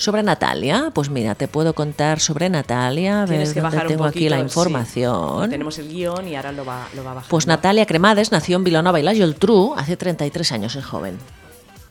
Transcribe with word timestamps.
Sobre 0.00 0.22
Natalia, 0.22 0.90
pues 0.94 1.10
mira, 1.10 1.34
te 1.34 1.46
puedo 1.46 1.74
contar 1.74 2.20
sobre 2.20 2.48
Natalia, 2.48 3.18
a 3.18 3.26
ver 3.26 3.28
Tienes 3.28 3.52
que 3.52 3.60
dónde 3.60 3.76
bajar 3.76 3.86
un 3.86 3.92
tengo 3.92 4.04
aquí 4.06 4.30
la 4.30 4.36
sí. 4.38 4.42
información. 4.44 5.50
Tenemos 5.50 5.78
el 5.78 5.88
guion 5.90 6.26
y 6.26 6.36
ahora 6.36 6.52
lo 6.52 6.64
va, 6.64 6.88
lo 6.96 7.04
va 7.04 7.12
bajando. 7.12 7.28
Pues 7.28 7.46
Natalia 7.46 7.84
Cremades 7.84 8.32
nació 8.32 8.56
en 8.56 8.64
Vilanova 8.64 8.98
y 8.98 9.02
la 9.02 9.14
Geltrú 9.14 9.74
hace 9.76 9.98
33 9.98 10.52
años, 10.52 10.74
es 10.74 10.86
joven. 10.86 11.18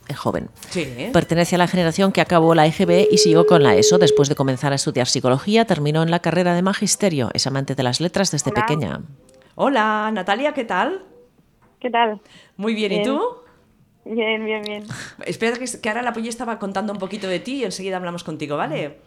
Es 0.08 0.18
joven. 0.18 0.50
Sí, 0.70 0.80
¿eh? 0.80 1.10
Pertenece 1.12 1.54
a 1.54 1.58
la 1.58 1.68
generación 1.68 2.10
que 2.10 2.20
acabó 2.20 2.56
la 2.56 2.66
EGB 2.66 3.06
y 3.12 3.18
siguió 3.18 3.46
con 3.46 3.62
la 3.62 3.76
ESO. 3.76 3.96
Después 3.98 4.28
de 4.28 4.34
comenzar 4.34 4.72
a 4.72 4.74
estudiar 4.74 5.06
psicología, 5.06 5.64
terminó 5.64 6.02
en 6.02 6.10
la 6.10 6.18
carrera 6.18 6.52
de 6.54 6.62
magisterio. 6.62 7.30
Es 7.32 7.46
amante 7.46 7.76
de 7.76 7.84
las 7.84 8.00
letras 8.00 8.32
desde 8.32 8.50
Hola. 8.50 8.66
pequeña. 8.66 9.00
Hola, 9.54 10.10
Natalia, 10.12 10.52
¿qué 10.52 10.64
tal? 10.64 11.04
¿Qué 11.78 11.90
tal? 11.90 12.20
Muy 12.56 12.74
bien, 12.74 12.90
¿y 12.90 12.96
Bien. 12.96 13.04
tú? 13.08 13.20
Bien, 14.04 14.44
bien, 14.44 14.62
bien. 14.62 14.84
Espera 15.26 15.58
que, 15.58 15.66
que 15.80 15.88
ahora 15.88 16.02
la 16.02 16.12
Polly 16.12 16.28
estaba 16.28 16.58
contando 16.58 16.92
un 16.92 16.98
poquito 16.98 17.28
de 17.28 17.40
ti 17.40 17.56
y 17.56 17.64
enseguida 17.64 17.96
hablamos 17.96 18.24
contigo, 18.24 18.56
¿vale? 18.56 18.98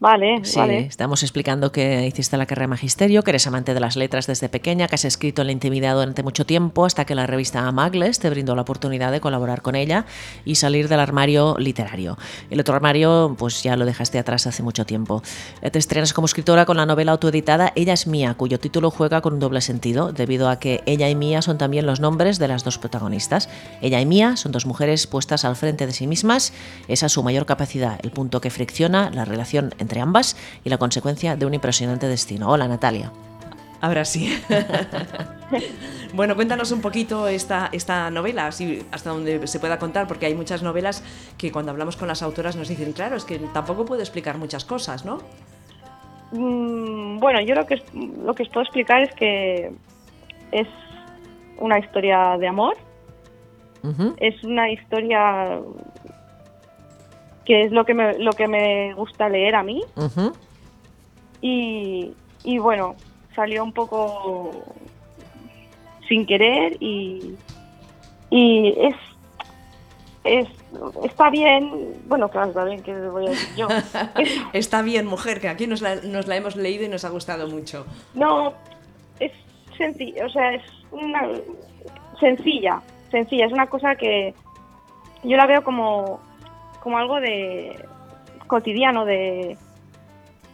Vale, 0.00 0.40
Sí, 0.44 0.58
vale. 0.58 0.80
estamos 0.80 1.22
explicando 1.22 1.72
que 1.72 2.06
hiciste 2.06 2.36
la 2.36 2.44
carrera 2.44 2.64
de 2.64 2.70
magisterio, 2.70 3.22
que 3.22 3.30
eres 3.30 3.46
amante 3.46 3.72
de 3.72 3.80
las 3.80 3.96
letras 3.96 4.26
desde 4.26 4.50
pequeña, 4.50 4.86
que 4.86 4.96
has 4.96 5.04
escrito 5.06 5.40
en 5.40 5.46
la 5.46 5.52
intimidad 5.52 5.94
durante 5.94 6.22
mucho 6.22 6.44
tiempo, 6.44 6.84
hasta 6.84 7.06
que 7.06 7.14
la 7.14 7.26
revista 7.26 7.70
Magles 7.72 8.18
te 8.18 8.28
brindó 8.28 8.54
la 8.54 8.62
oportunidad 8.62 9.12
de 9.12 9.20
colaborar 9.20 9.62
con 9.62 9.76
ella 9.76 10.04
y 10.44 10.56
salir 10.56 10.88
del 10.88 11.00
armario 11.00 11.56
literario. 11.58 12.18
El 12.50 12.60
otro 12.60 12.74
armario, 12.74 13.34
pues 13.38 13.62
ya 13.62 13.76
lo 13.76 13.86
dejaste 13.86 14.18
atrás 14.18 14.46
hace 14.46 14.62
mucho 14.62 14.84
tiempo. 14.84 15.22
Eh, 15.62 15.70
Te 15.70 15.78
estrenas 15.78 16.12
como 16.12 16.26
escritora 16.26 16.66
con 16.66 16.76
la 16.76 16.84
novela 16.86 17.12
autoeditada 17.12 17.72
Ella 17.74 17.94
es 17.94 18.06
mía, 18.06 18.34
cuyo 18.34 18.58
título 18.58 18.90
juega 18.90 19.22
con 19.22 19.34
un 19.34 19.40
doble 19.40 19.62
sentido, 19.62 20.12
debido 20.12 20.50
a 20.50 20.58
que 20.58 20.82
ella 20.84 21.08
y 21.08 21.14
mía 21.14 21.40
son 21.40 21.56
también 21.56 21.86
los 21.86 22.00
nombres 22.00 22.38
de 22.38 22.48
las 22.48 22.62
dos 22.62 22.76
protagonistas. 22.78 23.48
Ella 23.80 24.00
y 24.02 24.06
mía 24.06 24.36
son 24.36 24.52
dos 24.52 24.66
mujeres 24.66 25.06
puestas 25.06 25.46
al 25.46 25.56
frente 25.56 25.86
de 25.86 25.92
sí 25.92 26.06
mismas, 26.06 26.52
esa 26.88 27.06
es 27.06 27.12
su 27.12 27.22
mayor 27.22 27.46
capacidad, 27.46 28.00
el 28.02 28.10
punto 28.10 28.42
que 28.42 28.50
fricciona 28.50 29.08
la 29.10 29.24
relación 29.24 29.72
entre 29.78 29.83
ambas 30.00 30.36
y 30.64 30.70
la 30.70 30.78
consecuencia 30.78 31.36
de 31.36 31.46
un 31.46 31.54
impresionante 31.54 32.08
destino. 32.08 32.50
Hola 32.50 32.68
Natalia. 32.68 33.12
Ahora 33.80 34.06
sí. 34.06 34.32
bueno, 36.14 36.34
cuéntanos 36.34 36.72
un 36.72 36.80
poquito 36.80 37.28
esta, 37.28 37.68
esta 37.70 38.10
novela, 38.10 38.46
así 38.46 38.82
hasta 38.90 39.10
donde 39.10 39.46
se 39.46 39.60
pueda 39.60 39.78
contar, 39.78 40.06
porque 40.06 40.24
hay 40.24 40.34
muchas 40.34 40.62
novelas 40.62 41.04
que 41.36 41.52
cuando 41.52 41.70
hablamos 41.70 41.96
con 41.96 42.08
las 42.08 42.22
autoras 42.22 42.56
nos 42.56 42.68
dicen, 42.68 42.92
claro, 42.92 43.16
es 43.16 43.24
que 43.24 43.38
tampoco 43.52 43.84
puedo 43.84 44.00
explicar 44.00 44.38
muchas 44.38 44.64
cosas, 44.64 45.04
¿no? 45.04 45.18
Mm, 46.32 47.18
bueno, 47.18 47.42
yo 47.42 47.54
lo 47.54 47.66
que, 47.66 47.82
lo 48.24 48.34
que 48.34 48.44
os 48.44 48.48
puedo 48.48 48.62
explicar 48.62 49.02
es 49.02 49.14
que 49.16 49.70
es 50.50 50.68
una 51.58 51.78
historia 51.78 52.36
de 52.38 52.48
amor, 52.48 52.76
es 54.16 54.42
una 54.44 54.70
historia 54.70 55.60
que 57.44 57.64
es 57.64 57.72
lo 57.72 57.84
que 57.84 57.94
me, 57.94 58.18
lo 58.18 58.32
que 58.32 58.48
me 58.48 58.94
gusta 58.94 59.28
leer 59.28 59.54
a 59.54 59.62
mí 59.62 59.82
y, 61.40 62.12
y 62.42 62.58
bueno, 62.58 62.94
salió 63.34 63.62
un 63.64 63.72
poco 63.72 64.64
sin 66.08 66.26
querer 66.26 66.76
y, 66.80 67.34
y 68.30 68.74
es, 68.78 68.94
es 70.24 70.48
está 71.04 71.30
bien, 71.30 71.94
bueno, 72.06 72.28
claro, 72.28 72.48
está 72.48 72.64
bien, 72.64 72.82
que 72.82 72.94
voy 73.08 73.26
a 73.26 73.30
decir 73.30 73.56
yo. 73.56 73.68
Es- 74.18 74.40
Está 74.52 74.82
bien, 74.82 75.06
mujer, 75.06 75.40
que 75.40 75.48
aquí 75.48 75.66
nos 75.66 75.82
la, 75.82 75.96
nos 75.96 76.26
la 76.26 76.36
hemos 76.36 76.56
leído 76.56 76.84
y 76.84 76.88
nos 76.88 77.04
ha 77.04 77.10
gustado 77.10 77.48
mucho. 77.48 77.86
No, 78.14 78.54
es 79.20 79.32
sencilla, 79.76 80.26
o 80.26 80.30
sea, 80.30 80.54
es 80.54 80.62
una 80.92 81.28
sencilla, 82.20 82.80
sencilla, 83.10 83.46
es 83.46 83.52
una 83.52 83.66
cosa 83.66 83.96
que 83.96 84.34
yo 85.24 85.36
la 85.36 85.46
veo 85.46 85.62
como, 85.64 86.20
como 86.84 86.98
algo 86.98 87.18
de 87.18 87.84
cotidiano, 88.46 89.04
de, 89.04 89.56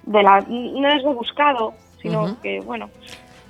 de 0.04 0.22
la, 0.22 0.40
no 0.48 0.88
es 0.88 1.02
rebuscado, 1.02 1.74
sino 2.00 2.22
Ujú. 2.22 2.40
que, 2.40 2.60
bueno, 2.60 2.88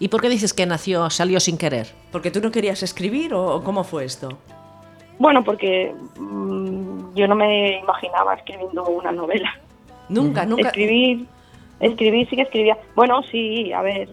¿Y 0.00 0.08
por 0.08 0.22
qué 0.22 0.30
dices 0.30 0.54
que 0.54 0.64
nació, 0.64 1.10
salió 1.10 1.38
sin 1.40 1.58
querer? 1.58 1.88
¿Porque 2.10 2.30
tú 2.30 2.40
no 2.40 2.50
querías 2.50 2.82
escribir 2.82 3.34
o, 3.34 3.62
cómo 3.62 3.84
fue 3.84 4.04
esto? 4.04 4.38
bueno, 5.18 5.44
porque 5.44 5.94
mm, 6.18 7.14
yo 7.14 7.28
no 7.28 7.34
me 7.34 7.78
imaginaba 7.78 8.32
escribiendo 8.32 8.82
una 8.84 9.12
novela. 9.12 9.54
Nunca, 10.08 10.46
nunca. 10.46 10.68
Escribir, 10.68 11.26
escribir 11.78 12.26
sí 12.30 12.36
que 12.36 12.42
escribía. 12.42 12.78
Bueno, 12.96 13.22
sí, 13.24 13.70
a 13.74 13.82
ver, 13.82 14.08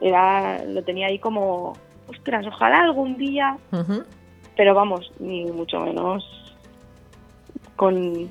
era, 0.00 0.64
lo 0.64 0.82
tenía 0.82 1.06
ahí 1.06 1.20
como, 1.20 1.74
ostras, 2.08 2.44
ojalá 2.48 2.80
algún 2.80 3.16
día 3.16 3.56
pero 4.56 4.74
vamos, 4.74 5.12
ni 5.18 5.44
mucho 5.46 5.80
menos 5.80 6.24
con, 7.82 8.30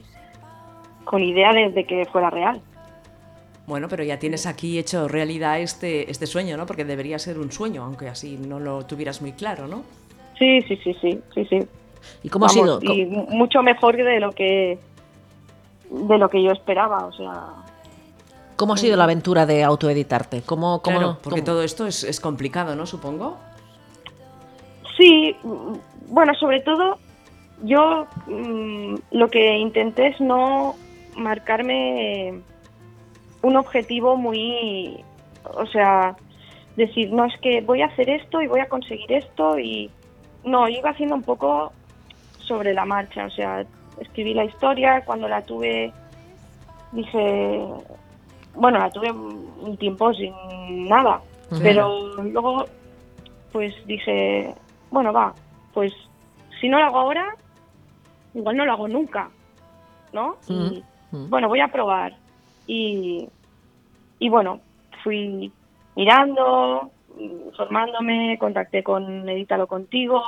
con 1.04 1.22
idea 1.22 1.52
de, 1.52 1.72
de 1.72 1.84
que 1.84 2.06
fuera 2.06 2.30
real. 2.30 2.62
Bueno, 3.68 3.90
pero 3.90 4.02
ya 4.02 4.18
tienes 4.18 4.46
aquí 4.48 4.80
hecho 4.80 5.10
realidad 5.10 5.60
este, 5.60 6.10
este 6.10 6.26
sueño, 6.26 6.56
¿no? 6.56 6.66
Porque 6.66 6.86
debería 6.86 7.20
ser 7.20 7.38
un 7.38 7.52
sueño, 7.52 7.84
aunque 7.84 8.08
así 8.08 8.38
no 8.38 8.62
lo 8.62 8.86
tuvieras 8.86 9.22
muy 9.22 9.34
claro, 9.34 9.68
¿no? 9.68 9.84
Sí, 10.40 10.62
sí, 10.62 10.78
sí, 10.82 10.96
sí, 11.02 11.20
sí, 11.36 11.46
sí. 11.50 11.60
¿Y 12.24 12.30
cómo 12.30 12.46
ha 12.46 12.50
sido? 12.50 12.80
Y 12.82 13.06
mucho 13.06 13.62
mejor 13.62 13.98
de 13.98 14.22
lo 14.22 14.32
que 14.32 14.80
de 15.90 16.18
lo 16.18 16.30
que 16.30 16.42
yo 16.42 16.52
esperaba, 16.52 17.06
o 17.08 17.12
sea, 17.12 17.48
¿Cómo 18.56 18.76
ha 18.76 18.78
sido 18.78 18.96
la 18.96 19.04
aventura 19.04 19.46
de 19.46 19.66
autoeditarte? 19.66 20.44
¿Cómo, 20.44 20.82
cómo, 20.82 20.98
Claro, 20.98 21.18
porque 21.22 21.42
cómo- 21.42 21.52
todo 21.52 21.64
esto 21.64 21.88
es, 21.88 22.06
es 22.06 22.22
complicado, 22.22 22.74
¿no? 22.78 22.86
Supongo. 22.86 23.38
sí, 24.98 25.36
mm, 25.44 25.74
bueno, 26.14 26.34
sobre 26.36 26.62
todo 26.62 26.98
yo 27.64 28.08
mm, 28.28 28.96
lo 29.12 29.30
que 29.30 29.58
intenté 29.58 30.08
es 30.08 30.22
no 30.22 30.76
marcarme 31.16 32.42
un 33.42 33.56
objetivo 33.56 34.18
muy, 34.18 35.04
o 35.44 35.66
sea, 35.68 36.16
decir, 36.76 37.12
no 37.12 37.26
es 37.26 37.38
que 37.42 37.62
voy 37.62 37.82
a 37.82 37.88
hacer 37.88 38.10
esto 38.10 38.42
y 38.42 38.48
voy 38.48 38.60
a 38.60 38.70
conseguir 38.70 39.12
esto 39.12 39.60
y 39.60 39.90
no, 40.44 40.68
yo 40.68 40.80
iba 40.80 40.90
haciendo 40.90 41.16
un 41.16 41.24
poco 41.24 41.72
sobre 42.40 42.74
la 42.74 42.86
marcha, 42.86 43.26
o 43.26 43.30
sea, 43.30 43.66
escribí 44.00 44.34
la 44.34 44.46
historia, 44.46 45.04
cuando 45.06 45.28
la 45.28 45.42
tuve 45.44 45.94
dije, 46.92 47.66
bueno, 48.56 48.80
la 48.80 48.90
tuve 48.90 49.12
un 49.12 49.78
tiempo 49.78 50.14
sin 50.14 50.34
nada, 50.88 51.22
pero 51.62 52.16
luego 52.24 52.66
pues 53.52 53.74
dije, 53.86 54.54
bueno, 54.90 55.12
va, 55.12 55.34
pues 55.74 55.94
si 56.60 56.70
no 56.70 56.80
lo 56.80 56.86
hago 56.86 57.00
ahora, 57.00 57.36
igual 58.34 58.58
no 58.58 58.66
lo 58.66 58.72
hago 58.74 58.88
nunca, 58.88 59.30
¿no? 60.14 60.38
Y 60.48 60.84
bueno, 61.12 61.48
voy 61.48 61.60
a 61.60 61.68
probar. 61.68 62.16
Y, 62.68 63.28
y 64.20 64.30
bueno, 64.30 64.62
fui 65.04 65.52
mirando, 65.96 66.92
informándome, 67.18 68.38
contacté 68.40 68.84
con 68.84 69.28
Edítalo 69.28 69.68
Contigo, 69.68 70.22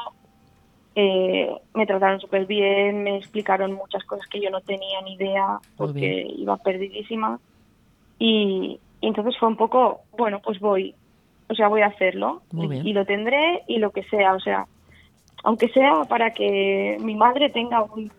eh, 0.95 1.49
me 1.73 1.85
trataron 1.87 2.19
súper 2.19 2.45
bien, 2.45 3.03
me 3.03 3.17
explicaron 3.17 3.73
muchas 3.73 4.03
cosas 4.03 4.27
que 4.27 4.39
yo 4.39 4.49
no 4.49 4.61
tenía 4.61 5.01
ni 5.01 5.13
idea 5.13 5.59
porque 5.75 6.27
iba 6.37 6.57
perdidísima. 6.57 7.39
Y, 8.19 8.79
y 9.01 9.07
entonces 9.07 9.35
fue 9.39 9.49
un 9.49 9.57
poco, 9.57 10.01
bueno, 10.17 10.39
pues 10.43 10.59
voy, 10.59 10.93
o 11.49 11.55
sea, 11.55 11.67
voy 11.67 11.81
a 11.81 11.87
hacerlo 11.87 12.41
y 12.51 12.93
lo 12.93 13.05
tendré 13.05 13.63
y 13.67 13.79
lo 13.79 13.91
que 13.91 14.03
sea, 14.03 14.33
o 14.33 14.39
sea, 14.39 14.67
aunque 15.43 15.67
sea 15.69 16.03
para 16.09 16.33
que 16.33 16.97
mi 17.01 17.15
madre 17.15 17.49
tenga 17.49 17.83
un- 17.83 18.11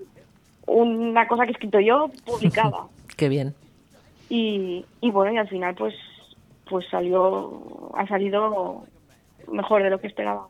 una 0.67 1.27
cosa 1.29 1.45
que 1.45 1.51
he 1.51 1.53
escrito 1.53 1.81
yo 1.81 2.11
publicada. 2.25 2.87
Qué 3.17 3.29
bien. 3.29 3.55
y, 4.31 4.85
y 5.01 5.11
bueno, 5.11 5.33
y 5.35 5.37
al 5.39 5.49
final 5.49 5.75
pues 5.75 5.95
pues 6.69 6.87
salió 6.91 7.91
ha 7.95 8.07
salido 8.09 8.85
mejor 9.53 9.83
de 9.83 9.91
lo 9.91 10.01
que 10.01 10.07
esperaba. 10.07 10.49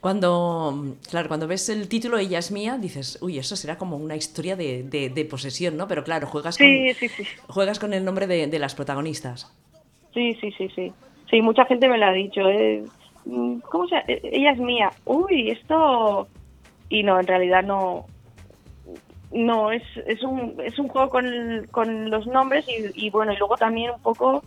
Cuando, 0.00 0.96
claro, 1.10 1.28
cuando 1.28 1.46
ves 1.46 1.68
el 1.68 1.88
título 1.88 2.18
Ella 2.18 2.38
es 2.38 2.50
mía, 2.50 2.78
dices, 2.78 3.18
uy, 3.22 3.38
eso 3.38 3.56
será 3.56 3.76
como 3.78 3.96
una 3.96 4.16
historia 4.16 4.56
de, 4.56 4.82
de- 4.82 5.10
de 5.10 5.24
posesión, 5.26 5.76
¿no? 5.76 5.86
Pero 5.86 6.02
claro, 6.02 6.26
juegas 6.26 6.56
con, 6.58 6.66
Sí, 6.66 6.94
sí, 6.94 7.08
sí. 7.08 7.24
juegas 7.48 7.78
con 7.78 7.92
el 7.92 8.04
nombre 8.04 8.26
de, 8.26 8.46
de 8.46 8.58
las 8.58 8.74
protagonistas. 8.74 9.52
Sí, 10.14 10.34
sí, 10.40 10.50
sí, 10.56 10.68
sí. 10.74 10.92
Sí, 11.30 11.42
mucha 11.42 11.64
gente 11.66 11.88
me 11.88 11.98
lo 11.98 12.06
ha 12.06 12.12
dicho. 12.12 12.40
eh, 12.48 12.84
¿Cómo 13.24 13.86
se 13.88 13.96
eh, 14.08 14.20
Ella 14.24 14.52
es 14.52 14.58
mía. 14.58 14.90
Uy, 15.04 15.50
esto... 15.50 16.28
Y 16.88 17.02
no, 17.02 17.18
en 17.18 17.26
realidad 17.26 17.62
no... 17.62 18.06
No, 19.32 19.72
es, 19.72 19.82
es, 20.06 20.22
un, 20.22 20.54
es 20.62 20.78
un 20.78 20.88
juego 20.88 21.08
con, 21.08 21.66
con 21.72 22.10
los 22.10 22.26
nombres 22.26 22.66
y, 22.68 23.06
y 23.06 23.10
bueno, 23.10 23.32
y 23.32 23.36
luego 23.36 23.56
también 23.56 23.90
un 23.90 24.00
poco... 24.00 24.44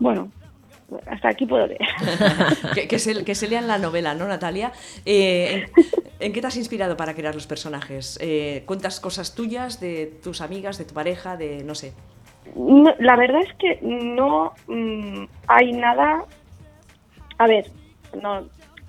Bueno, 0.00 0.30
hasta 1.06 1.28
aquí 1.28 1.46
puedo 1.46 1.66
leer. 1.66 1.80
que, 2.74 2.88
que 2.88 2.98
se, 2.98 3.24
que 3.24 3.34
se 3.34 3.48
lea 3.48 3.60
en 3.60 3.68
la 3.68 3.78
novela, 3.78 4.14
¿no, 4.14 4.26
Natalia? 4.26 4.72
Eh, 5.06 5.66
¿en, 5.76 5.92
en 6.18 6.32
qué 6.32 6.40
te 6.40 6.46
has 6.46 6.56
inspirado 6.56 6.96
para 6.96 7.14
crear 7.14 7.34
los 7.34 7.46
personajes? 7.46 8.18
Eh, 8.20 8.64
¿Cuentas 8.66 8.98
cosas 9.00 9.34
tuyas, 9.34 9.80
de 9.80 10.06
tus 10.22 10.40
amigas, 10.40 10.78
de 10.78 10.84
tu 10.84 10.94
pareja, 10.94 11.36
de 11.36 11.62
no 11.62 11.74
sé? 11.74 11.92
No, 12.56 12.92
la 12.98 13.16
verdad 13.16 13.42
es 13.42 13.54
que 13.58 13.78
no 13.82 14.52
mm, 14.66 15.24
hay 15.46 15.72
nada. 15.72 16.24
A 17.42 17.48
ver, 17.48 17.66
no, 18.22 18.44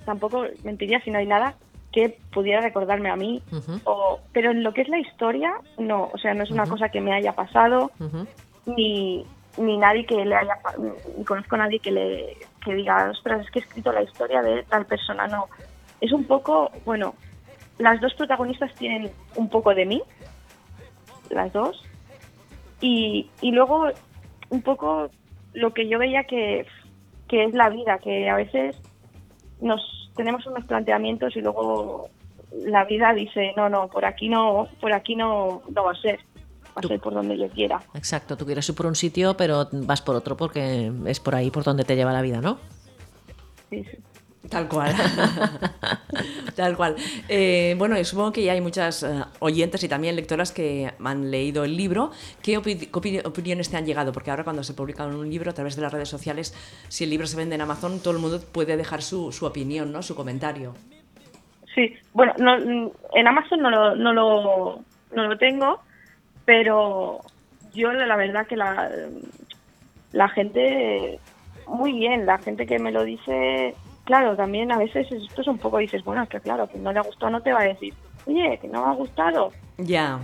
tampoco 0.05 0.45
mentiría 0.63 1.01
si 1.01 1.09
no 1.09 1.17
hay 1.17 1.25
nada 1.25 1.55
que 1.91 2.19
pudiera 2.31 2.61
recordarme 2.61 3.09
a 3.09 3.15
mí, 3.15 3.41
o, 3.83 4.19
pero 4.31 4.51
en 4.51 4.61
lo 4.61 4.75
que 4.75 4.81
es 4.81 4.89
la 4.89 4.99
historia, 4.99 5.51
no, 5.79 6.11
o 6.13 6.17
sea, 6.19 6.35
no 6.35 6.43
es 6.43 6.51
una 6.51 6.67
cosa 6.67 6.89
que 6.89 7.01
me 7.01 7.15
haya 7.15 7.31
pasado, 7.31 7.89
ni, 8.67 9.25
ni 9.57 9.77
nadie 9.77 10.05
que 10.05 10.23
le 10.23 10.35
haya, 10.35 10.59
ni 11.17 11.25
conozco 11.25 11.55
a 11.55 11.59
nadie 11.59 11.79
que 11.79 11.89
le 11.89 12.37
que 12.63 12.75
diga, 12.75 13.09
ostras, 13.09 13.41
es 13.41 13.49
que 13.49 13.57
he 13.57 13.63
escrito 13.63 13.91
la 13.91 14.03
historia 14.03 14.43
de 14.43 14.61
tal 14.69 14.85
persona, 14.85 15.25
no. 15.25 15.47
Es 15.99 16.11
un 16.11 16.25
poco, 16.25 16.69
bueno, 16.85 17.15
las 17.79 17.99
dos 18.01 18.13
protagonistas 18.13 18.71
tienen 18.75 19.09
un 19.35 19.49
poco 19.49 19.73
de 19.73 19.87
mí, 19.87 20.03
las 21.31 21.51
dos, 21.51 21.83
y, 22.81 23.31
y 23.41 23.51
luego 23.51 23.87
un 24.51 24.61
poco 24.61 25.09
lo 25.53 25.73
que 25.73 25.87
yo 25.87 25.97
veía 25.97 26.25
que, 26.25 26.67
que 27.33 27.45
es 27.45 27.53
la 27.55 27.67
vida, 27.69 27.97
que 27.97 28.29
a 28.29 28.35
veces 28.35 28.75
nos 29.59 29.81
tenemos 30.15 30.45
unos 30.45 30.63
planteamientos 30.65 31.35
y 31.35 31.41
luego 31.41 32.07
la 32.51 32.85
vida 32.85 33.11
dice, 33.11 33.53
no, 33.57 33.69
no, 33.69 33.87
por 33.87 34.05
aquí 34.05 34.29
no, 34.29 34.67
por 34.79 34.93
aquí 34.93 35.15
no, 35.15 35.63
no 35.67 35.83
va 35.83 35.93
a 35.93 35.95
ser, 35.95 36.19
va 36.77 36.81
a 36.83 36.87
ser 36.87 36.99
por 36.99 37.15
donde 37.15 37.35
yo 37.35 37.49
quiera. 37.49 37.81
Exacto, 37.95 38.37
tú 38.37 38.45
quieres 38.45 38.69
ir 38.69 38.75
por 38.75 38.85
un 38.85 38.93
sitio, 38.93 39.35
pero 39.35 39.67
vas 39.71 40.03
por 40.03 40.15
otro 40.15 40.37
porque 40.37 40.91
es 41.07 41.19
por 41.19 41.33
ahí 41.33 41.49
por 41.49 41.63
donde 41.63 41.85
te 41.85 41.95
lleva 41.95 42.13
la 42.13 42.21
vida, 42.21 42.39
¿no? 42.39 42.59
Sí, 43.71 43.83
sí. 43.83 43.97
Tal 44.49 44.67
cual. 44.67 44.93
Tal 46.55 46.75
cual. 46.75 46.95
Eh, 47.29 47.75
bueno, 47.77 48.01
supongo 48.03 48.31
que 48.33 48.43
ya 48.43 48.51
hay 48.53 48.61
muchas 48.61 49.01
eh, 49.03 49.23
oyentes 49.39 49.83
y 49.83 49.87
también 49.87 50.15
lectoras 50.15 50.51
que 50.51 50.91
han 51.03 51.31
leído 51.31 51.63
el 51.63 51.75
libro. 51.77 52.11
¿Qué, 52.41 52.57
opi- 52.59 52.77
qué 52.79 52.91
opini- 52.91 53.25
opiniones 53.25 53.69
te 53.69 53.77
han 53.77 53.85
llegado? 53.85 54.11
Porque 54.11 54.29
ahora 54.31 54.43
cuando 54.43 54.63
se 54.63 54.73
publica 54.73 55.05
un 55.05 55.29
libro 55.29 55.49
a 55.49 55.53
través 55.53 55.75
de 55.75 55.81
las 55.81 55.91
redes 55.93 56.09
sociales, 56.09 56.53
si 56.89 57.05
el 57.05 57.09
libro 57.09 57.25
se 57.25 57.37
vende 57.37 57.55
en 57.55 57.61
Amazon, 57.61 57.99
todo 57.99 58.13
el 58.13 58.19
mundo 58.19 58.41
puede 58.51 58.77
dejar 58.77 59.01
su, 59.01 59.31
su 59.31 59.45
opinión, 59.45 59.91
¿no? 59.91 60.03
Su 60.03 60.13
comentario. 60.15 60.75
Sí, 61.73 61.95
bueno, 62.13 62.33
no, 62.37 62.91
en 63.15 63.27
Amazon 63.27 63.61
no 63.61 63.71
lo, 63.71 63.95
no, 63.95 64.13
lo, 64.13 64.79
no 65.15 65.27
lo 65.27 65.37
tengo, 65.37 65.79
pero 66.45 67.21
yo 67.73 67.91
la 67.91 68.15
verdad 68.15 68.45
que 68.45 68.55
la, 68.57 68.91
la 70.11 70.29
gente, 70.29 71.17
muy 71.65 71.93
bien, 71.93 72.27
la 72.27 72.37
gente 72.37 72.67
que 72.67 72.77
me 72.77 72.91
lo 72.91 73.03
dice, 73.03 73.73
claro, 74.05 74.35
también 74.35 74.71
a 74.71 74.77
veces 74.77 75.11
esto 75.11 75.41
es 75.41 75.47
un 75.47 75.57
poco, 75.57 75.77
dices, 75.77 76.03
bueno, 76.03 76.23
es 76.23 76.29
que 76.29 76.39
claro, 76.39 76.67
que 76.67 76.77
no 76.77 76.91
le 76.91 76.99
ha 76.99 77.03
gustado 77.03 77.31
no 77.31 77.41
te 77.41 77.53
va 77.53 77.61
a 77.61 77.65
decir, 77.65 77.93
oye, 78.25 78.57
que 78.61 78.67
no 78.67 78.85
me 78.85 78.91
ha 78.91 78.95
gustado, 78.95 79.51
Ya. 79.77 80.19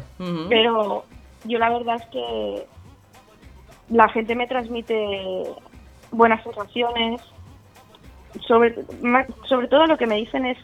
pero 0.49 1.03
yo 1.45 1.57
la 1.59 1.69
verdad 1.69 1.95
es 1.95 2.05
que 2.07 2.67
la 3.89 4.07
gente 4.09 4.35
me 4.35 4.47
transmite 4.47 5.43
buenas 6.11 6.43
sensaciones. 6.43 7.21
Sobre, 8.47 8.75
sobre 9.47 9.67
todo 9.67 9.87
lo 9.87 9.97
que 9.97 10.05
me 10.05 10.15
dicen 10.17 10.45
es 10.45 10.57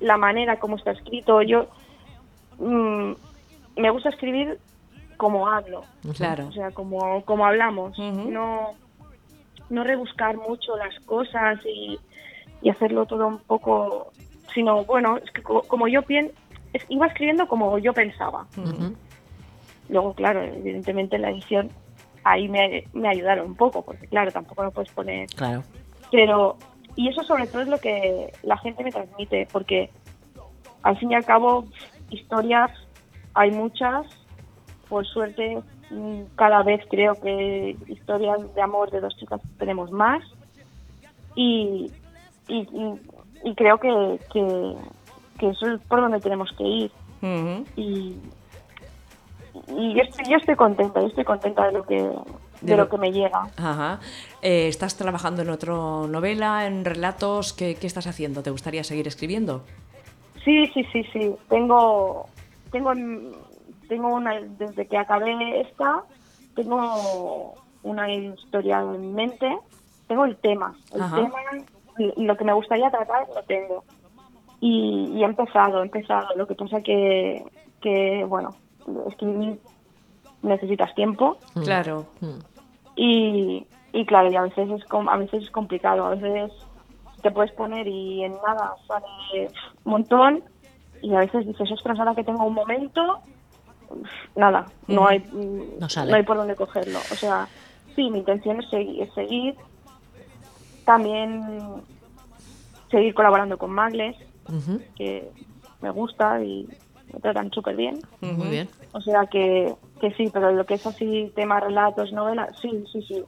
la 0.00 0.16
manera 0.16 0.58
como 0.58 0.74
está 0.76 0.90
escrito. 0.90 1.42
Yo 1.42 1.68
mm, 2.58 3.12
me 3.76 3.90
gusta 3.90 4.08
escribir 4.08 4.58
como 5.16 5.46
hablo, 5.48 5.82
Claro. 6.16 6.48
o 6.48 6.52
sea, 6.52 6.72
como, 6.72 7.24
como 7.24 7.46
hablamos. 7.46 7.96
No 7.98 8.74
no 9.70 9.82
rebuscar 9.84 10.36
mucho 10.36 10.76
las 10.76 10.94
cosas 11.06 11.58
y, 11.64 11.98
y 12.64 12.70
hacerlo 12.70 13.04
todo 13.06 13.26
un 13.28 13.38
poco, 13.40 14.10
sino 14.54 14.84
bueno, 14.84 15.18
es 15.18 15.30
que 15.30 15.42
co- 15.42 15.62
como 15.68 15.86
yo 15.86 16.02
pien, 16.02 16.32
es- 16.72 16.84
iba 16.88 17.06
escribiendo 17.06 17.46
como 17.46 17.78
yo 17.78 17.92
pensaba. 17.92 18.46
Luego, 19.88 20.14
claro, 20.14 20.42
evidentemente 20.42 21.16
en 21.16 21.22
la 21.22 21.30
edición 21.30 21.70
ahí 22.24 22.48
me, 22.48 22.84
me 22.94 23.08
ayudaron 23.08 23.46
un 23.48 23.54
poco, 23.54 23.82
porque 23.82 24.06
claro, 24.06 24.32
tampoco 24.32 24.64
lo 24.64 24.70
puedes 24.70 24.90
poner. 24.92 25.28
Claro. 25.36 25.62
Pero, 26.10 26.56
y 26.96 27.08
eso 27.08 27.22
sobre 27.24 27.46
todo 27.48 27.60
es 27.62 27.68
lo 27.68 27.78
que 27.78 28.32
la 28.42 28.56
gente 28.56 28.82
me 28.82 28.92
transmite, 28.92 29.46
porque 29.52 29.90
al 30.82 30.96
fin 30.98 31.12
y 31.12 31.14
al 31.14 31.26
cabo, 31.26 31.66
historias 32.08 32.70
hay 33.34 33.50
muchas, 33.50 34.06
por 34.88 35.04
suerte, 35.06 35.58
mm, 35.90 36.22
cada 36.34 36.62
vez 36.62 36.80
creo 36.88 37.20
que 37.20 37.76
historias 37.88 38.38
de 38.54 38.62
amor 38.62 38.90
de 38.90 39.00
dos 39.00 39.14
chicas 39.18 39.42
tenemos 39.58 39.90
más, 39.90 40.22
y, 41.34 41.92
y, 42.48 42.58
y- 42.60 43.00
y 43.50 43.54
creo 43.54 43.78
que, 43.78 44.20
que, 44.32 44.74
que 45.38 45.48
eso 45.50 45.66
es 45.68 45.80
por 45.82 46.00
donde 46.00 46.20
tenemos 46.20 46.50
que 46.56 46.64
ir 46.64 46.92
y, 47.76 48.18
y 49.68 49.94
yo, 49.94 50.02
estoy, 50.02 50.30
yo 50.30 50.36
estoy 50.36 50.56
contenta, 50.56 51.00
yo 51.00 51.06
estoy 51.08 51.24
contenta 51.24 51.66
de 51.66 51.72
lo 51.72 51.84
que 51.84 52.10
de, 52.60 52.76
lo, 52.76 52.88
que 52.88 52.96
me 52.98 53.12
llega. 53.12 53.48
Ajá. 53.58 54.00
Eh, 54.42 54.68
¿Estás 54.68 54.96
trabajando 54.96 55.42
en 55.42 55.50
otra 55.50 55.72
novela, 55.74 56.66
en 56.66 56.84
relatos? 56.84 57.52
¿Qué, 57.52 57.76
qué 57.76 57.86
estás 57.86 58.06
haciendo? 58.06 58.42
¿Te 58.42 58.50
gustaría 58.50 58.84
seguir 58.84 59.06
escribiendo? 59.06 59.62
Sí, 60.44 60.66
sí, 60.74 60.84
sí, 60.92 61.04
sí. 61.12 61.34
Tengo 61.48 62.28
tengo 62.70 62.92
en- 62.92 63.34
tengo 63.88 64.08
una 64.08 64.40
desde 64.40 64.86
que 64.86 64.96
acabé 64.96 65.60
esta 65.60 66.02
tengo 66.54 67.58
una 67.82 68.12
historia 68.12 68.80
en 68.80 69.14
mente. 69.14 69.58
Tengo 70.06 70.24
el 70.26 70.36
tema, 70.38 70.76
el 70.92 71.02
Ajá. 71.02 71.16
tema 71.16 71.38
lo 71.98 72.36
que 72.36 72.44
me 72.44 72.52
gustaría 72.52 72.90
tratar 72.90 73.26
lo 73.34 73.42
tengo. 73.44 73.84
Y, 74.60 75.12
y 75.14 75.22
he 75.22 75.24
empezado, 75.26 75.80
he 75.80 75.84
empezado. 75.84 76.28
Lo 76.36 76.46
que 76.46 76.54
pasa 76.54 76.80
que 76.82 77.44
que 77.80 78.24
bueno, 78.26 78.56
escribir 79.08 79.58
necesitas 80.42 80.94
tiempo. 80.94 81.36
Claro. 81.64 82.06
Mm. 82.20 82.38
y, 82.96 83.66
y 83.92 84.06
claro 84.06 84.30
y 84.30 84.36
a 84.36 84.42
veces 84.42 84.70
es 84.70 84.84
com- 84.86 85.08
a 85.08 85.16
veces 85.16 85.42
es 85.44 85.50
complicado 85.50 86.04
a 86.04 86.10
veces 86.14 86.52
te 87.22 87.30
puedes 87.30 87.52
poner 87.52 87.86
y 87.88 88.22
en 88.24 88.34
nada 88.46 88.74
sale 88.86 89.48
un 89.84 89.92
montón 89.92 90.44
y 91.00 91.14
a 91.14 91.20
veces 91.20 91.46
dices 91.46 91.70
ostras 91.72 91.98
ahora 91.98 92.14
que 92.14 92.24
tengo 92.24 92.44
un 92.44 92.54
momento 92.54 93.18
nada 94.36 94.66
no 94.88 95.02
Ujú. 95.02 95.10
hay 95.10 95.18
mm, 95.20 95.78
No 95.80 95.88
sale. 95.88 96.14
hay 96.14 96.22
por 96.24 96.36
dónde 96.36 96.54
cogerlo 96.56 96.98
o 96.98 97.14
sea 97.16 97.48
sí 97.94 98.10
mi 98.10 98.18
intención 98.18 98.60
es 98.60 98.68
seguir, 98.70 99.02
es 99.02 99.12
seguir 99.14 99.56
también 100.84 101.82
seguir 102.90 103.14
colaborando 103.14 103.58
con 103.58 103.70
Magles 103.70 104.16
que 104.96 105.30
me 105.80 105.90
gusta 105.90 106.42
y 106.44 106.68
me 107.12 107.20
tratan 107.20 107.50
súper 107.50 107.76
bien 107.76 108.00
Muy 108.20 108.48
bien. 108.50 108.68
o 108.92 109.00
sea 109.00 109.26
que, 109.26 109.74
que 110.00 110.12
sí, 110.14 110.30
pero 110.32 110.52
lo 110.52 110.64
que 110.66 110.74
es 110.74 110.86
así, 110.86 111.32
tema 111.34 111.60
relatos, 111.60 112.12
novelas, 112.12 112.56
sí, 112.60 112.84
sí, 112.92 113.02
sí. 113.02 113.22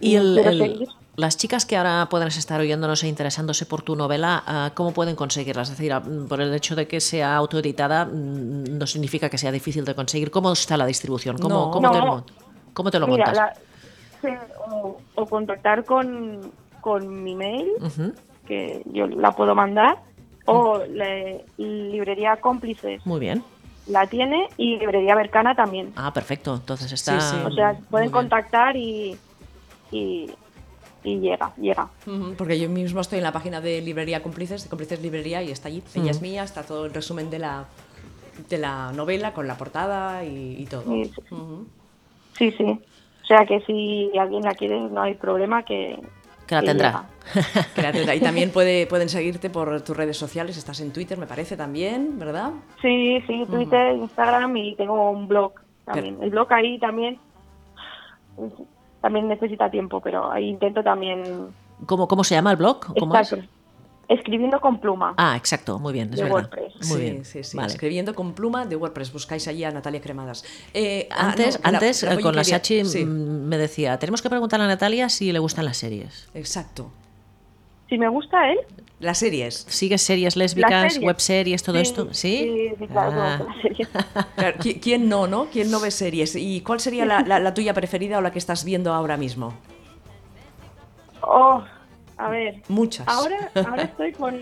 Y 0.00 0.16
el- 0.16 0.86
las 1.16 1.36
chicas 1.36 1.66
que 1.66 1.76
ahora 1.76 2.06
pueden 2.10 2.28
estar 2.28 2.58
oyéndonos 2.60 3.02
e 3.04 3.08
interesándose 3.08 3.66
por 3.66 3.82
tu 3.82 3.94
novela, 3.96 4.42
ah, 4.46 4.70
¿cómo 4.74 4.92
pueden 4.92 5.14
conseguirlas? 5.14 5.70
Es 5.70 5.76
decir, 5.76 5.92
ah, 5.92 6.02
por 6.28 6.40
el 6.40 6.52
hecho 6.54 6.74
de 6.74 6.88
que 6.88 7.00
sea 7.00 7.36
autoeditada 7.36 8.06
mm, 8.06 8.78
no 8.78 8.86
significa 8.86 9.28
que 9.28 9.38
sea 9.38 9.52
difícil 9.52 9.84
de 9.84 9.94
conseguir. 9.94 10.30
¿Cómo 10.30 10.52
está 10.52 10.76
la 10.76 10.86
distribución? 10.86 11.36
¿Cómo, 11.38 11.66
No. 11.66 11.70
cómo 11.70 11.90
te, 11.90 11.98
lo, 12.00 12.24
cómo 12.74 12.90
te 12.90 12.98
lo 12.98 13.06
Mira, 13.06 13.26
montas? 13.26 13.36
la- 13.36 13.54
o, 14.70 15.00
o 15.16 15.26
contactar 15.28 15.84
con, 15.84 16.52
con 16.82 17.24
mi 17.24 17.34
mail, 17.34 17.70
que 18.46 18.82
yo 18.92 19.06
la 19.06 19.32
puedo 19.32 19.54
mandar, 19.54 19.96
o 20.44 20.82
la 20.90 21.38
librería 21.56 22.36
cómplices 22.36 23.06
Muy 23.06 23.20
bien. 23.20 23.44
la 23.86 24.06
tiene 24.08 24.48
y 24.56 24.76
librería 24.76 25.14
Bercana 25.14 25.54
también. 25.54 25.92
Ah, 25.94 26.12
perfecto. 26.12 26.56
Entonces 26.56 26.92
está. 26.92 27.20
Sí, 27.20 27.36
sí. 27.36 27.42
O 27.46 27.50
sea, 27.52 27.78
pueden 27.88 28.10
contactar 28.10 28.76
y, 28.76 29.16
y, 29.92 30.30
y 31.04 31.20
llega, 31.20 31.52
llega. 31.56 31.88
Porque 32.36 32.58
yo 32.58 32.68
mismo 32.68 33.00
estoy 33.00 33.18
en 33.18 33.24
la 33.24 33.32
página 33.32 33.60
de 33.60 33.80
Librería 33.80 34.20
Cómplices, 34.22 34.64
de 34.64 34.68
Cómplices 34.68 35.00
Librería, 35.00 35.40
y 35.42 35.52
está 35.52 35.68
allí. 35.68 35.82
Ella 35.94 36.10
es 36.10 36.20
mía, 36.20 36.42
está 36.42 36.64
todo 36.64 36.84
el 36.86 36.92
resumen 36.92 37.30
de 37.30 37.38
la, 37.38 37.66
de 38.50 38.58
la 38.58 38.92
novela 38.92 39.32
con 39.32 39.46
la 39.46 39.56
portada 39.56 40.24
y, 40.24 40.56
y 40.58 40.66
todo. 40.66 40.82
Sí, 40.82 41.04
sí. 41.04 41.34
Ujú. 41.34 41.66
Sí, 42.36 42.50
sí. 42.58 42.64
O 43.22 43.26
sea 43.26 43.46
que 43.46 43.60
si 43.60 44.10
alguien 44.18 44.42
la 44.42 44.54
quiere, 44.54 44.80
no 44.80 45.00
hay 45.00 45.14
problema 45.14 45.62
que... 45.62 45.96
Que 46.60 46.74
la 46.74 47.04
que 47.74 47.82
tendrá. 47.92 48.14
Y 48.14 48.20
también 48.20 48.50
puede, 48.50 48.86
pueden 48.86 49.08
seguirte 49.08 49.50
por 49.50 49.82
tus 49.82 49.96
redes 49.96 50.16
sociales. 50.16 50.56
Estás 50.56 50.80
en 50.80 50.92
Twitter, 50.92 51.18
me 51.18 51.26
parece 51.26 51.56
también, 51.56 52.18
¿verdad? 52.18 52.50
Sí, 52.80 53.22
sí, 53.26 53.44
Twitter, 53.50 53.94
Instagram 53.96 54.56
y 54.56 54.74
tengo 54.74 55.10
un 55.10 55.28
blog 55.28 55.52
también. 55.84 56.18
El 56.22 56.30
blog 56.30 56.52
ahí 56.52 56.78
también 56.78 57.18
también 59.00 59.28
necesita 59.28 59.70
tiempo, 59.70 60.00
pero 60.00 60.30
ahí 60.30 60.48
intento 60.48 60.82
también 60.82 61.52
¿Cómo, 61.86 62.06
¿Cómo 62.06 62.24
se 62.24 62.34
llama 62.34 62.52
el 62.52 62.56
blog? 62.56 62.94
¿Cómo 62.98 63.16
es? 63.16 63.34
Escribiendo 64.12 64.60
con 64.60 64.80
pluma. 64.80 65.14
Ah, 65.16 65.36
exacto. 65.36 65.78
Muy 65.78 65.92
bien. 65.92 66.08
Es 66.10 66.16
De 66.16 66.22
verdad. 66.24 66.36
WordPress. 66.50 66.74
Muy 66.88 66.96
sí, 66.98 67.02
bien. 67.02 67.24
sí, 67.24 67.42
sí. 67.44 67.56
Vale. 67.56 67.72
Escribiendo 67.72 68.14
con 68.14 68.32
pluma 68.34 68.66
de 68.66 68.76
WordPress. 68.76 69.12
Buscáis 69.12 69.46
allí 69.48 69.64
a 69.64 69.70
Natalia 69.70 70.00
Cremadas. 70.00 70.44
Eh, 70.74 71.08
ah, 71.10 71.30
Antes, 71.30 71.58
no, 71.62 71.68
antes 71.68 72.02
la 72.02 72.14
eh, 72.14 72.20
con 72.20 72.34
la. 72.36 72.44
Sachi 72.44 72.84
Sí, 72.84 73.04
mm, 73.04 73.08
me 73.48 73.58
decía, 73.58 73.98
tenemos 73.98 74.22
que 74.22 74.28
preguntarle 74.30 74.64
a 74.64 74.68
Natalia 74.68 75.08
si 75.08 75.32
le 75.32 75.38
gustan 75.38 75.64
las 75.64 75.76
series. 75.76 76.28
exacto. 76.34 76.90
Si 77.88 77.98
me 77.98 78.08
gusta 78.08 78.50
él, 78.50 78.58
Las 79.00 79.18
series. 79.18 79.66
¿Sigues 79.68 80.00
series 80.00 80.34
lésbicas, 80.34 80.94
series. 80.94 81.06
web 81.06 81.20
series, 81.20 81.62
todo 81.62 81.76
Sí, 81.76 81.82
esto? 81.82 82.08
Sí, 82.14 82.38
sí, 82.70 82.74
sí, 82.78 82.86
claro, 82.86 83.12
Ah, 83.14 83.36
como 83.38 83.54
la 83.54 83.60
serie. 83.62 83.86
Claro, 84.36 84.58
¿qui- 84.60 84.80
¿Quién 84.80 85.08
no, 85.10 85.26
no? 85.26 85.48
¿Quién 85.52 85.70
no 85.70 85.78
ve 85.78 85.90
series? 85.90 86.34
¿Y 86.36 86.62
cuál 86.62 86.80
sería 86.80 87.04
la, 87.04 87.20
la- 87.20 87.38
la 87.38 87.52
tuya 87.52 87.74
preferida 87.74 88.16
o 88.16 88.20
la 88.22 88.30
que 88.32 88.38
estás 88.38 88.64
viendo 88.64 88.94
ahora 88.94 89.18
mismo? 89.18 89.52
Oh, 91.20 91.62
a 92.26 92.30
ver, 92.30 92.62
Muchas. 92.68 93.06
ahora, 93.08 93.50
ahora 93.54 93.82
estoy 93.84 94.12
con 94.12 94.40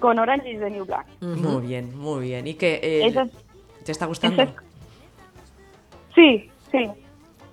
con 0.00 0.18
Orange 0.18 0.52
is 0.52 0.60
the 0.60 0.70
New 0.70 0.84
Black. 0.84 1.06
Muy 1.20 1.66
bien, 1.66 1.98
muy 1.98 2.20
bien. 2.28 2.46
¿Y 2.46 2.56
eh, 2.60 3.06
es- 3.06 3.84
te 3.84 3.92
está 3.92 4.06
gustando? 4.06 4.42
es- 4.42 4.50
Sí, 6.14 6.50
sí. 6.70 6.88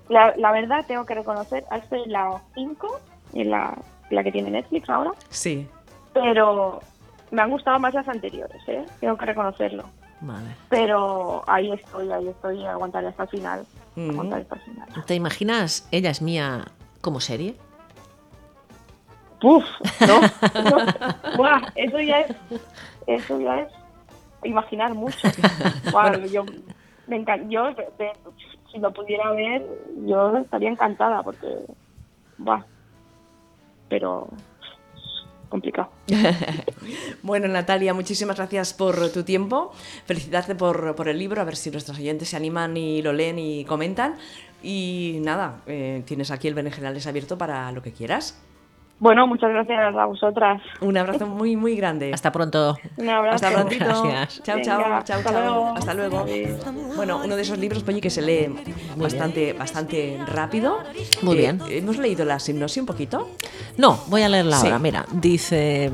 La, 0.08 0.34
la 0.36 0.52
verdad, 0.52 0.84
tengo 0.86 1.04
que 1.04 1.14
reconocer, 1.14 1.64
esta 1.72 1.96
es 1.96 2.06
la 2.06 2.40
5, 2.54 3.00
en 3.34 3.50
la, 3.50 3.76
la 4.10 4.22
que 4.22 4.30
tiene 4.32 4.50
Netflix 4.50 4.88
ahora, 4.88 5.10
Sí. 5.28 5.66
pero 6.12 6.80
me 7.32 7.42
han 7.42 7.50
gustado 7.50 7.78
más 7.80 7.92
las 7.94 8.06
anteriores, 8.08 8.62
¿eh? 8.68 8.84
Tengo 9.00 9.16
que 9.16 9.26
reconocerlo. 9.26 9.84
Vale. 10.20 10.48
Pero 10.68 11.42
ahí 11.46 11.72
estoy, 11.72 12.10
ahí 12.10 12.28
estoy, 12.28 12.64
aguantaré 12.64 13.08
hasta 13.08 13.24
el 13.24 13.28
final. 13.28 13.66
Aguantaré 13.96 14.42
hasta 14.42 14.54
el 14.54 14.60
final. 14.62 14.88
¿Te 15.06 15.14
imaginas 15.14 15.88
Ella 15.90 16.10
es 16.10 16.22
mía 16.22 16.66
como 17.00 17.20
serie? 17.20 17.56
Uf, 19.42 19.64
no, 20.06 20.20
no. 20.20 21.36
Buah, 21.36 21.60
eso 21.74 22.00
ya 22.00 22.20
es, 22.20 22.36
eso 23.06 23.40
ya 23.40 23.60
es 23.60 23.68
imaginar 24.44 24.94
mucho. 24.94 25.28
Buah, 25.90 26.16
yo, 26.26 26.44
me 27.06 27.22
encan- 27.24 27.48
yo 27.50 27.66
de- 27.74 28.12
si 28.72 28.78
lo 28.78 28.92
pudiera 28.92 29.30
ver, 29.32 29.64
yo 30.06 30.38
estaría 30.38 30.70
encantada 30.70 31.22
porque, 31.22 31.46
buah, 32.38 32.62
pero 33.88 34.28
complicado. 35.48 35.90
Bueno, 37.22 37.48
Natalia, 37.48 37.92
muchísimas 37.94 38.36
gracias 38.36 38.72
por 38.72 39.10
tu 39.10 39.24
tiempo. 39.24 39.72
Felicitarte 40.04 40.54
por, 40.54 40.94
por 40.94 41.08
el 41.08 41.18
libro, 41.18 41.40
a 41.40 41.44
ver 41.44 41.56
si 41.56 41.70
nuestros 41.72 41.98
oyentes 41.98 42.28
se 42.28 42.36
animan 42.36 42.76
y 42.76 43.02
lo 43.02 43.12
leen 43.12 43.38
y 43.38 43.64
comentan. 43.64 44.16
Y 44.62 45.18
nada, 45.22 45.60
eh, 45.66 46.02
tienes 46.06 46.30
aquí 46.30 46.46
el 46.46 46.54
Berenjenales 46.54 47.06
abierto 47.08 47.36
para 47.36 47.70
lo 47.72 47.82
que 47.82 47.92
quieras. 47.92 48.40
Bueno, 48.98 49.26
muchas 49.26 49.50
gracias 49.50 49.94
a 49.94 50.06
vosotras. 50.06 50.62
Un 50.80 50.96
abrazo 50.96 51.26
muy, 51.26 51.54
muy 51.54 51.76
grande. 51.76 52.12
Hasta 52.14 52.32
pronto. 52.32 52.78
Un 52.96 53.08
abrazo. 53.10 53.34
Hasta 53.34 53.50
prontito. 53.50 53.84
Gracias. 54.04 54.42
Chao, 54.42 54.56
Venga, 54.56 55.04
chao, 55.04 55.18
hasta 55.18 55.22
chao. 55.22 55.32
luego. 55.42 55.66
Hasta 55.76 55.94
luego. 55.94 56.18
Adiós. 56.20 56.96
Bueno, 56.96 57.20
uno 57.22 57.36
de 57.36 57.42
esos 57.42 57.58
libros, 57.58 57.82
Polly, 57.82 58.00
que 58.00 58.08
se 58.08 58.22
lee 58.22 58.48
bastante, 58.96 59.52
bastante 59.52 60.18
rápido. 60.26 60.78
Muy 61.20 61.36
Eh, 61.36 61.40
bien. 61.40 61.60
¿Hemos 61.68 61.98
leído 61.98 62.24
la 62.24 62.38
hipnosis 62.46 62.78
un 62.78 62.86
poquito? 62.86 63.28
No, 63.76 63.98
voy 64.06 64.22
a 64.22 64.30
leerla 64.30 64.56
Sí. 64.56 64.66
ahora. 64.68 64.78
Mira, 64.78 65.04
dice: 65.12 65.90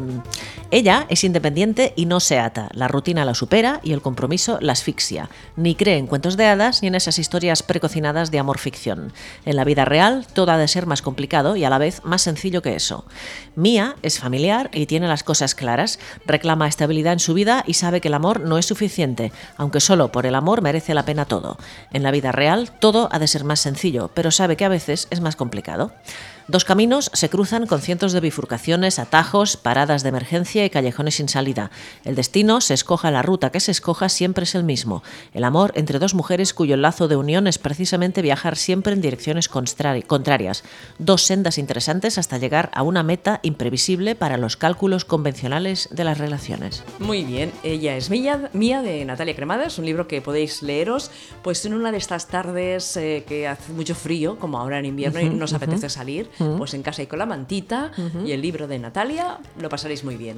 Ella 0.75 1.05
es 1.11 1.23
independiente 1.23 1.93
y 1.97 2.07
no 2.07 2.19
se 2.19 2.39
ata. 2.39 2.71
La 2.73 2.89
rutina 2.89 3.27
la 3.27 3.35
supera 3.35 3.81
y 3.83 3.93
el 3.93 4.01
compromiso 4.01 4.57
la 4.63 4.73
asfixia. 4.73 5.29
Ni 5.55 5.75
cree 5.75 5.99
en 5.99 6.07
cuentos 6.07 6.39
de 6.39 6.47
hadas 6.47 6.81
ni 6.81 6.89
en 6.89 6.95
esas 6.95 7.19
historias 7.19 7.63
precocinadas 7.63 8.31
de 8.31 8.39
amor 8.39 8.57
ficción. 8.57 9.13
En 9.45 9.57
la 9.57 9.65
vida 9.65 9.85
real, 9.85 10.27
todo 10.33 10.51
ha 10.51 10.57
de 10.57 10.67
ser 10.67 10.87
más 10.87 11.03
complicado 11.03 11.57
y 11.57 11.65
a 11.65 11.69
la 11.69 11.77
vez 11.77 12.03
más 12.05 12.23
sencillo 12.23 12.63
que 12.63 12.75
eso. 12.75 13.05
Mía 13.55 13.97
es 14.01 14.19
familiar 14.19 14.71
y 14.73 14.87
tiene 14.87 15.09
las 15.09 15.25
cosas 15.25 15.55
claras. 15.55 15.99
Reclama 16.25 16.69
estabilidad 16.69 17.13
en 17.13 17.21
su 17.21 17.35
vida 17.35 17.65
y 17.67 17.75
sabe 17.75 18.01
que 18.01 18.09
el 18.09 18.15
amor 18.15 18.41
no 18.41 18.57
es 18.57 18.65
suficiente, 18.65 19.31
aunque 19.59 19.81
solo 19.81 20.11
por 20.11 20.25
el 20.25 20.35
amor 20.35 20.63
merece 20.63 20.95
la 20.95 21.05
pena 21.05 21.27
todo. 21.27 21.59
En 21.93 22.03
la 22.03 22.11
vida 22.11 22.33
real, 22.33 22.73
todo 22.81 23.11
ha 23.13 23.19
de 23.19 23.29
ser 23.29 23.45
más 23.45 23.61
sencillo, 23.61 24.11
pero 24.15 24.31
sabe 24.31 24.57
que 24.57 24.65
a 24.65 24.71
veces 24.71 25.07
es 25.11 25.21
más 25.21 25.37
complicado. 25.37 25.93
Dos 26.53 26.67
caminos 26.67 27.11
se 27.15 27.31
cruzan 27.31 27.67
con 27.67 27.81
cientos 27.81 28.13
de 28.13 28.21
bifurcaciones, 28.21 28.99
atajos, 28.99 29.57
paradas 29.57 30.03
de 30.03 30.11
emergencia 30.11 30.67
y 30.67 30.69
callejones 30.69 31.15
sin 31.15 31.31
salida. 31.31 31.71
El 32.05 32.15
destino, 32.15 32.61
se 32.61 32.75
escoja 32.75 33.11
la 33.11 33.23
ruta 33.23 33.49
que 33.49 33.59
se 33.59 33.71
escoja, 33.71 34.11
siempre 34.11 34.45
es 34.45 34.55
el 34.55 34.63
mismo. 34.63 35.03
El 35.33 35.45
amor 35.45 35.73
entre 35.77 35.99
dos 35.99 36.13
mujeres 36.13 36.53
cuyo 36.53 36.77
lazo 36.77 37.09
de 37.09 37.17
unión 37.17 37.47
es 37.47 37.57
precisamente 37.57 38.21
viajar 38.21 38.59
siempre 38.59 38.93
en 38.93 39.01
direcciones 39.01 39.49
contrarias. 39.49 40.63
Dos 40.99 41.23
sendas 41.23 41.57
interesantes 41.57 42.19
hasta 42.19 42.37
llegar 42.37 42.71
a 42.75 42.83
una 42.83 43.03
meta 43.03 43.41
imprevisible 43.43 44.15
para 44.15 44.37
los 44.37 44.59
cálculos 44.59 45.07
convencionales 45.07 45.89
de 45.91 46.05
las 46.05 46.19
relaciones. 46.19 46.85
Muy 46.99 47.25
bien, 47.25 47.51
ella 47.63 47.97
es 47.97 48.11
Mía, 48.11 48.51
Mía 48.53 48.83
de 48.83 49.03
Natalia 49.07 49.35
Cremades, 49.35 49.79
un 49.79 49.87
libro 49.87 50.07
que 50.07 50.21
podéis 50.21 50.63
leeros 50.63 51.11
pues 51.43 51.65
en 51.65 51.73
una 51.73 51.93
de 51.93 51.97
estas 51.97 52.29
tardes 52.29 52.95
eh, 52.99 53.25
que 53.27 53.49
hace 53.49 53.73
mucho 53.73 53.95
frío, 53.95 54.39
como 54.39 54.59
ahora 54.59 54.79
en 54.79 54.85
invierno, 54.85 55.19
y 55.19 55.31
nos 55.31 55.55
apetece 55.55 55.89
salir, 55.89 56.29
pues 56.59 56.75
en 56.75 56.83
casa 56.83 57.03
y 57.03 57.07
con 57.07 57.19
la 57.19 57.27
mantita 57.27 57.93
y 58.25 58.33
el 58.33 58.41
libro 58.41 58.67
de 58.67 58.79
Natalia, 58.79 59.39
lo 59.61 59.69
pasaréis 59.69 60.05
muy 60.05 60.17
bien. 60.17 60.31